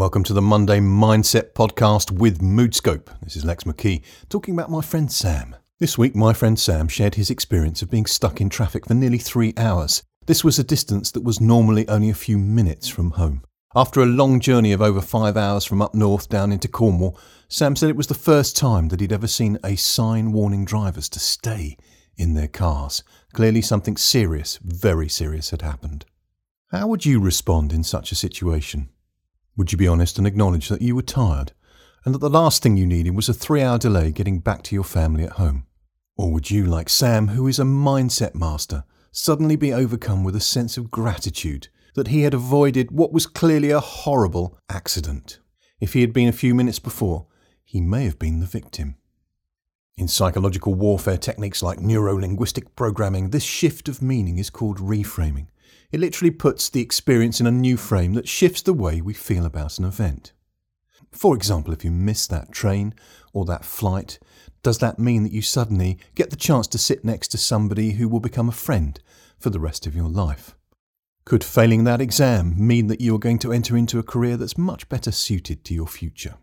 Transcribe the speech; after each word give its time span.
Welcome 0.00 0.24
to 0.24 0.32
the 0.32 0.40
Monday 0.40 0.80
Mindset 0.80 1.52
Podcast 1.52 2.10
with 2.10 2.40
Moodscope. 2.40 3.10
This 3.20 3.36
is 3.36 3.44
Lex 3.44 3.64
McKee 3.64 4.00
talking 4.30 4.54
about 4.54 4.70
my 4.70 4.80
friend 4.80 5.12
Sam. 5.12 5.54
This 5.78 5.98
week, 5.98 6.16
my 6.16 6.32
friend 6.32 6.58
Sam 6.58 6.88
shared 6.88 7.16
his 7.16 7.28
experience 7.28 7.82
of 7.82 7.90
being 7.90 8.06
stuck 8.06 8.40
in 8.40 8.48
traffic 8.48 8.86
for 8.86 8.94
nearly 8.94 9.18
three 9.18 9.52
hours. 9.58 10.02
This 10.24 10.42
was 10.42 10.58
a 10.58 10.64
distance 10.64 11.10
that 11.10 11.22
was 11.22 11.38
normally 11.38 11.86
only 11.86 12.08
a 12.08 12.14
few 12.14 12.38
minutes 12.38 12.88
from 12.88 13.10
home. 13.10 13.44
After 13.74 14.00
a 14.00 14.06
long 14.06 14.40
journey 14.40 14.72
of 14.72 14.80
over 14.80 15.02
five 15.02 15.36
hours 15.36 15.66
from 15.66 15.82
up 15.82 15.94
north 15.94 16.30
down 16.30 16.50
into 16.50 16.66
Cornwall, 16.66 17.18
Sam 17.48 17.76
said 17.76 17.90
it 17.90 17.96
was 17.96 18.06
the 18.06 18.14
first 18.14 18.56
time 18.56 18.88
that 18.88 19.00
he'd 19.00 19.12
ever 19.12 19.26
seen 19.26 19.58
a 19.62 19.76
sign 19.76 20.32
warning 20.32 20.64
drivers 20.64 21.10
to 21.10 21.20
stay 21.20 21.76
in 22.16 22.32
their 22.32 22.48
cars. 22.48 23.04
Clearly, 23.34 23.60
something 23.60 23.98
serious, 23.98 24.58
very 24.62 25.10
serious, 25.10 25.50
had 25.50 25.60
happened. 25.60 26.06
How 26.70 26.86
would 26.86 27.04
you 27.04 27.20
respond 27.20 27.70
in 27.70 27.84
such 27.84 28.12
a 28.12 28.16
situation? 28.16 28.88
Would 29.60 29.72
you 29.72 29.76
be 29.76 29.88
honest 29.88 30.16
and 30.16 30.26
acknowledge 30.26 30.70
that 30.70 30.80
you 30.80 30.96
were 30.96 31.02
tired 31.02 31.52
and 32.06 32.14
that 32.14 32.20
the 32.20 32.30
last 32.30 32.62
thing 32.62 32.78
you 32.78 32.86
needed 32.86 33.14
was 33.14 33.28
a 33.28 33.34
three 33.34 33.60
hour 33.60 33.76
delay 33.76 34.10
getting 34.10 34.38
back 34.38 34.62
to 34.62 34.74
your 34.74 34.84
family 34.84 35.22
at 35.22 35.32
home? 35.32 35.66
Or 36.16 36.32
would 36.32 36.50
you, 36.50 36.64
like 36.64 36.88
Sam, 36.88 37.28
who 37.28 37.46
is 37.46 37.58
a 37.58 37.64
mindset 37.64 38.34
master, 38.34 38.84
suddenly 39.12 39.56
be 39.56 39.70
overcome 39.70 40.24
with 40.24 40.34
a 40.34 40.40
sense 40.40 40.78
of 40.78 40.90
gratitude 40.90 41.68
that 41.94 42.08
he 42.08 42.22
had 42.22 42.32
avoided 42.32 42.90
what 42.90 43.12
was 43.12 43.26
clearly 43.26 43.70
a 43.70 43.80
horrible 43.80 44.58
accident? 44.70 45.40
If 45.78 45.92
he 45.92 46.00
had 46.00 46.14
been 46.14 46.28
a 46.28 46.32
few 46.32 46.54
minutes 46.54 46.78
before, 46.78 47.26
he 47.62 47.82
may 47.82 48.06
have 48.06 48.18
been 48.18 48.40
the 48.40 48.46
victim. 48.46 48.94
In 49.98 50.08
psychological 50.08 50.72
warfare 50.72 51.18
techniques 51.18 51.62
like 51.62 51.80
neuro 51.80 52.18
linguistic 52.18 52.74
programming, 52.76 53.28
this 53.28 53.44
shift 53.44 53.90
of 53.90 54.00
meaning 54.00 54.38
is 54.38 54.48
called 54.48 54.78
reframing. 54.78 55.48
It 55.92 56.00
literally 56.00 56.30
puts 56.30 56.68
the 56.68 56.80
experience 56.80 57.40
in 57.40 57.46
a 57.46 57.50
new 57.50 57.76
frame 57.76 58.14
that 58.14 58.28
shifts 58.28 58.62
the 58.62 58.72
way 58.72 59.00
we 59.00 59.14
feel 59.14 59.44
about 59.44 59.78
an 59.78 59.84
event. 59.84 60.32
For 61.10 61.34
example, 61.34 61.72
if 61.72 61.84
you 61.84 61.90
miss 61.90 62.26
that 62.28 62.52
train 62.52 62.94
or 63.32 63.44
that 63.46 63.64
flight, 63.64 64.18
does 64.62 64.78
that 64.78 64.98
mean 64.98 65.24
that 65.24 65.32
you 65.32 65.42
suddenly 65.42 65.98
get 66.14 66.30
the 66.30 66.36
chance 66.36 66.66
to 66.68 66.78
sit 66.78 67.04
next 67.04 67.28
to 67.28 67.38
somebody 67.38 67.92
who 67.92 68.08
will 68.08 68.20
become 68.20 68.48
a 68.48 68.52
friend 68.52 69.00
for 69.38 69.50
the 69.50 69.60
rest 69.60 69.86
of 69.86 69.96
your 69.96 70.08
life? 70.08 70.54
Could 71.24 71.44
failing 71.44 71.84
that 71.84 72.00
exam 72.00 72.54
mean 72.56 72.86
that 72.88 73.00
you 73.00 73.14
are 73.14 73.18
going 73.18 73.38
to 73.40 73.52
enter 73.52 73.76
into 73.76 73.98
a 73.98 74.04
career 74.04 74.36
that's 74.36 74.58
much 74.58 74.88
better 74.88 75.12
suited 75.12 75.64
to 75.64 75.74
your 75.74 75.86
future? 75.86 76.36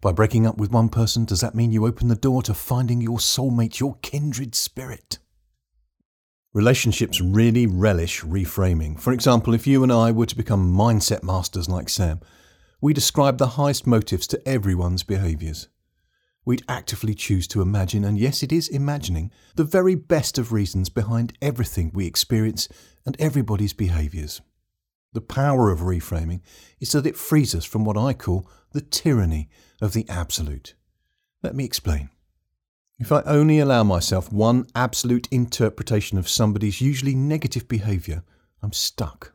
By 0.00 0.12
breaking 0.12 0.46
up 0.46 0.58
with 0.58 0.70
one 0.70 0.88
person, 0.88 1.24
does 1.24 1.40
that 1.40 1.54
mean 1.54 1.72
you 1.72 1.86
open 1.86 2.08
the 2.08 2.16
door 2.16 2.42
to 2.42 2.54
finding 2.54 3.00
your 3.00 3.18
soulmate, 3.18 3.80
your 3.80 3.96
kindred 4.02 4.54
spirit? 4.54 5.18
Relationships 6.56 7.20
really 7.20 7.66
relish 7.66 8.22
reframing. 8.22 8.98
For 8.98 9.12
example, 9.12 9.52
if 9.52 9.66
you 9.66 9.82
and 9.82 9.92
I 9.92 10.10
were 10.10 10.24
to 10.24 10.34
become 10.34 10.72
mindset 10.72 11.22
masters 11.22 11.68
like 11.68 11.90
Sam, 11.90 12.18
we 12.80 12.94
describe 12.94 13.36
the 13.36 13.58
highest 13.58 13.86
motives 13.86 14.26
to 14.28 14.48
everyone's 14.48 15.02
behaviours. 15.02 15.68
We'd 16.46 16.64
actively 16.66 17.14
choose 17.14 17.46
to 17.48 17.60
imagine, 17.60 18.04
and 18.06 18.18
yes, 18.18 18.42
it 18.42 18.52
is 18.52 18.68
imagining, 18.68 19.30
the 19.56 19.64
very 19.64 19.94
best 19.96 20.38
of 20.38 20.50
reasons 20.50 20.88
behind 20.88 21.36
everything 21.42 21.90
we 21.92 22.06
experience 22.06 22.70
and 23.04 23.20
everybody's 23.20 23.74
behaviours. 23.74 24.40
The 25.12 25.20
power 25.20 25.70
of 25.70 25.80
reframing 25.80 26.40
is 26.80 26.90
that 26.92 27.04
it 27.04 27.18
frees 27.18 27.54
us 27.54 27.66
from 27.66 27.84
what 27.84 27.98
I 27.98 28.14
call 28.14 28.48
the 28.72 28.80
tyranny 28.80 29.50
of 29.82 29.92
the 29.92 30.08
absolute. 30.08 30.72
Let 31.42 31.54
me 31.54 31.66
explain. 31.66 32.08
If 32.98 33.12
I 33.12 33.20
only 33.26 33.58
allow 33.58 33.84
myself 33.84 34.32
one 34.32 34.66
absolute 34.74 35.28
interpretation 35.30 36.16
of 36.16 36.30
somebody's 36.30 36.80
usually 36.80 37.14
negative 37.14 37.68
behaviour, 37.68 38.22
I'm 38.62 38.72
stuck. 38.72 39.34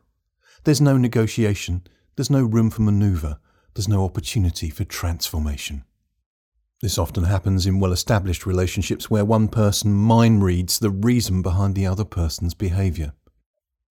There's 0.64 0.80
no 0.80 0.96
negotiation, 0.96 1.86
there's 2.16 2.30
no 2.30 2.42
room 2.42 2.70
for 2.70 2.82
manoeuvre, 2.82 3.38
there's 3.74 3.86
no 3.86 4.04
opportunity 4.04 4.68
for 4.68 4.82
transformation. 4.82 5.84
This 6.80 6.98
often 6.98 7.22
happens 7.22 7.64
in 7.64 7.78
well 7.78 7.92
established 7.92 8.46
relationships 8.46 9.08
where 9.08 9.24
one 9.24 9.46
person 9.46 9.92
mind 9.92 10.42
reads 10.42 10.80
the 10.80 10.90
reason 10.90 11.40
behind 11.40 11.76
the 11.76 11.86
other 11.86 12.04
person's 12.04 12.54
behaviour. 12.54 13.12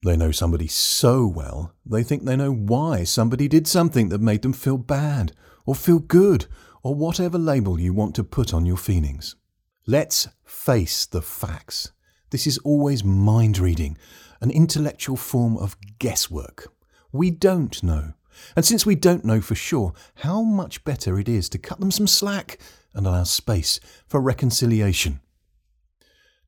They 0.04 0.18
know 0.18 0.32
somebody 0.32 0.68
so 0.68 1.26
well, 1.26 1.74
they 1.86 2.04
think 2.04 2.26
they 2.26 2.36
know 2.36 2.52
why 2.52 3.06
somebody 3.06 3.48
did 3.48 3.68
something 3.68 4.10
that 4.10 4.20
made 4.20 4.42
them 4.42 4.52
feel 4.52 4.78
bad, 4.78 5.32
or 5.66 5.76
feel 5.76 6.00
good, 6.00 6.48
or 6.84 6.94
whatever 6.94 7.38
label 7.38 7.80
you 7.80 7.94
want 7.94 8.16
to 8.16 8.24
put 8.26 8.54
on 8.54 8.66
your 8.66 8.78
feelings. 8.78 9.38
Let's 9.88 10.28
face 10.46 11.08
the 11.08 11.24
facts. 11.24 11.92
This 12.30 12.46
is 12.46 12.60
always 12.60 13.04
mind 13.04 13.58
reading, 13.58 13.98
an 14.40 14.52
intellectual 14.52 15.18
form 15.18 15.58
of 15.58 15.76
guesswork. 15.98 16.72
We 17.12 17.32
don't 17.32 17.82
know. 17.82 18.14
And 18.56 18.64
since 18.64 18.86
we 18.86 18.94
don't 18.94 19.26
know 19.26 19.42
for 19.42 19.56
sure, 19.56 19.94
how 20.18 20.44
much 20.44 20.84
better 20.84 21.20
it 21.20 21.28
is 21.28 21.50
to 21.50 21.58
cut 21.58 21.80
them 21.80 21.90
some 21.90 22.06
slack 22.06 22.60
and 22.94 23.08
allow 23.08 23.24
space 23.24 23.80
for 24.08 24.22
reconciliation. 24.22 25.20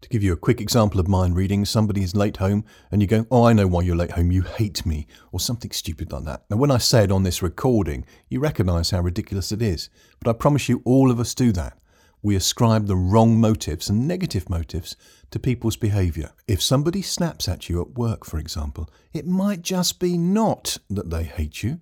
To 0.01 0.09
give 0.09 0.21
you 0.21 0.33
a 0.33 0.37
quick 0.37 0.61
example 0.61 0.99
of 0.99 1.07
mind 1.07 1.35
reading, 1.35 1.65
somebody 1.65 2.03
is 2.03 2.15
late 2.15 2.37
home 2.37 2.63
and 2.91 3.01
you 3.01 3.07
go, 3.07 3.25
Oh, 3.31 3.45
I 3.45 3.53
know 3.53 3.65
why 3.65 3.81
you're 3.81 3.95
late 3.95 4.11
home, 4.11 4.31
you 4.31 4.43
hate 4.43 4.85
me, 4.85 5.07
or 5.31 5.39
something 5.39 5.71
stupid 5.71 6.11
like 6.11 6.25
that. 6.25 6.43
Now, 6.51 6.57
when 6.57 6.71
I 6.71 6.77
say 6.77 7.05
it 7.05 7.11
on 7.11 7.23
this 7.23 7.41
recording, 7.41 8.05
you 8.29 8.39
recognise 8.39 8.91
how 8.91 8.99
ridiculous 9.01 9.51
it 9.51 9.61
is, 9.63 9.89
but 10.19 10.29
I 10.29 10.37
promise 10.37 10.69
you 10.69 10.83
all 10.85 11.09
of 11.09 11.19
us 11.19 11.33
do 11.33 11.51
that 11.53 11.79
we 12.23 12.37
ascribe 12.37 12.87
the 12.87 12.95
wrong 12.95 13.39
motives 13.39 13.89
and 13.89 14.07
negative 14.07 14.49
motives 14.49 14.95
to 15.29 15.39
people's 15.39 15.75
behaviour. 15.75 16.31
If 16.47 16.63
somebody 16.63 17.01
snaps 17.01 17.49
at 17.49 17.69
you 17.69 17.81
at 17.81 17.97
work, 17.97 18.25
for 18.25 18.39
example, 18.39 18.89
it 19.13 19.27
might 19.27 19.61
just 19.61 19.99
be 19.99 20.17
not 20.17 20.77
that 20.89 21.09
they 21.09 21.23
hate 21.23 21.61
you 21.61 21.81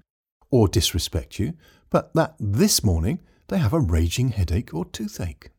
or 0.49 0.67
disrespect 0.67 1.37
you, 1.37 1.53
but 1.91 2.13
that 2.15 2.35
this 2.39 2.83
morning 2.83 3.19
they 3.49 3.59
have 3.59 3.73
a 3.73 3.79
raging 3.79 4.29
headache 4.29 4.73
or 4.73 4.85
toothache. 4.85 5.51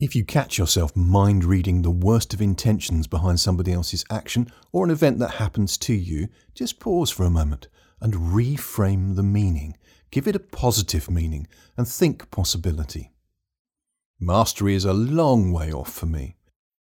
If 0.00 0.16
you 0.16 0.24
catch 0.24 0.58
yourself 0.58 0.96
mind 0.96 1.44
reading 1.44 1.82
the 1.82 1.90
worst 1.90 2.32
of 2.32 2.40
intentions 2.40 3.06
behind 3.06 3.38
somebody 3.40 3.72
else's 3.72 4.04
action 4.10 4.50
or 4.72 4.84
an 4.84 4.90
event 4.90 5.18
that 5.18 5.32
happens 5.32 5.76
to 5.78 5.94
you, 5.94 6.28
just 6.54 6.80
pause 6.80 7.10
for 7.10 7.24
a 7.24 7.30
moment 7.30 7.68
and 8.00 8.14
reframe 8.14 9.16
the 9.16 9.22
meaning. 9.22 9.76
Give 10.10 10.26
it 10.26 10.36
a 10.36 10.40
positive 10.40 11.10
meaning 11.10 11.46
and 11.76 11.86
think 11.86 12.30
possibility. 12.30 13.12
Mastery 14.18 14.74
is 14.74 14.86
a 14.86 14.94
long 14.94 15.52
way 15.52 15.70
off 15.70 15.92
for 15.92 16.06
me. 16.06 16.36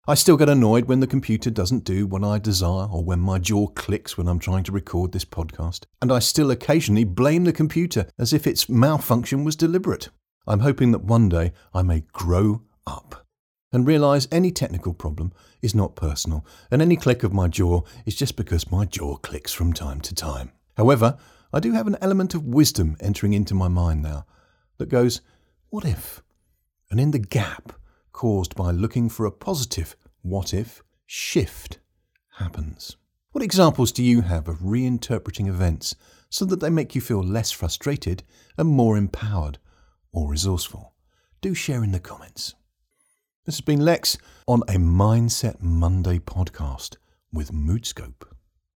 I 0.07 0.13
still 0.13 0.37
get 0.37 0.49
annoyed 0.49 0.85
when 0.85 0.99
the 0.99 1.07
computer 1.07 1.49
doesn't 1.49 1.83
do 1.83 2.05
what 2.05 2.23
I 2.23 2.37
desire 2.37 2.85
or 2.85 3.03
when 3.03 3.19
my 3.19 3.39
jaw 3.39 3.69
clicks 3.69 4.15
when 4.15 4.27
I'm 4.27 4.37
trying 4.37 4.63
to 4.65 4.71
record 4.71 5.11
this 5.11 5.25
podcast, 5.25 5.85
and 5.99 6.11
I 6.11 6.19
still 6.19 6.51
occasionally 6.51 7.05
blame 7.05 7.45
the 7.45 7.51
computer 7.51 8.05
as 8.19 8.33
if 8.33 8.45
its 8.45 8.69
malfunction 8.69 9.43
was 9.43 9.55
deliberate. 9.55 10.09
I'm 10.45 10.59
hoping 10.59 10.91
that 10.91 11.05
one 11.05 11.27
day 11.27 11.53
I 11.73 11.81
may 11.81 12.01
grow 12.13 12.61
up 12.85 13.25
and 13.71 13.87
realise 13.87 14.27
any 14.31 14.51
technical 14.51 14.93
problem 14.93 15.33
is 15.63 15.73
not 15.73 15.95
personal, 15.95 16.45
and 16.69 16.83
any 16.83 16.95
click 16.95 17.23
of 17.23 17.33
my 17.33 17.47
jaw 17.47 17.81
is 18.05 18.13
just 18.15 18.35
because 18.35 18.71
my 18.71 18.85
jaw 18.85 19.15
clicks 19.15 19.51
from 19.51 19.73
time 19.73 20.01
to 20.01 20.13
time. 20.13 20.51
However, 20.77 21.17
I 21.51 21.59
do 21.59 21.71
have 21.71 21.87
an 21.87 21.97
element 21.99 22.35
of 22.35 22.45
wisdom 22.45 22.95
entering 22.99 23.33
into 23.33 23.55
my 23.55 23.69
mind 23.69 24.03
now 24.03 24.27
that 24.77 24.89
goes, 24.89 25.21
what 25.71 25.83
if? 25.83 26.21
And 26.93 26.99
in 26.99 27.09
the 27.09 27.17
gap 27.17 27.73
caused 28.11 28.53
by 28.53 28.69
looking 28.69 29.09
for 29.09 29.25
a 29.25 29.31
positive 29.31 29.95
what 30.21 30.53
if 30.53 30.83
shift 31.07 31.79
happens. 32.37 32.97
What 33.31 33.43
examples 33.43 33.91
do 33.91 34.03
you 34.03 34.21
have 34.21 34.47
of 34.47 34.59
reinterpreting 34.59 35.47
events 35.47 35.95
so 36.29 36.45
that 36.45 36.59
they 36.59 36.69
make 36.69 36.93
you 36.93 37.01
feel 37.01 37.23
less 37.23 37.49
frustrated 37.49 38.21
and 38.59 38.69
more 38.69 38.95
empowered 38.95 39.57
or 40.11 40.29
resourceful? 40.29 40.93
Do 41.41 41.55
share 41.55 41.83
in 41.83 41.93
the 41.93 41.99
comments. 41.99 42.53
This 43.47 43.55
has 43.55 43.61
been 43.61 43.83
Lex 43.83 44.19
on 44.47 44.61
a 44.67 44.73
Mindset 44.73 45.63
Monday 45.63 46.19
podcast 46.19 46.97
with 47.31 47.51
Moodscope. 47.51 48.32